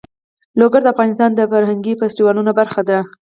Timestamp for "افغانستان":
0.93-1.29